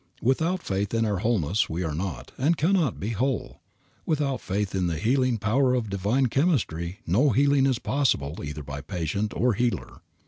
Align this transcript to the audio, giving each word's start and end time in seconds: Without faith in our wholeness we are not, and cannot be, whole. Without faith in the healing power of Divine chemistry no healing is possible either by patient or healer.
Without 0.23 0.63
faith 0.63 0.95
in 0.95 1.05
our 1.05 1.19
wholeness 1.19 1.69
we 1.69 1.83
are 1.83 1.93
not, 1.93 2.31
and 2.35 2.57
cannot 2.57 2.99
be, 2.99 3.09
whole. 3.09 3.61
Without 4.03 4.41
faith 4.41 4.73
in 4.73 4.87
the 4.87 4.97
healing 4.97 5.37
power 5.37 5.75
of 5.75 5.91
Divine 5.91 6.25
chemistry 6.25 7.01
no 7.05 7.29
healing 7.29 7.67
is 7.67 7.77
possible 7.77 8.39
either 8.43 8.63
by 8.63 8.81
patient 8.81 9.31
or 9.35 9.53
healer. 9.53 10.01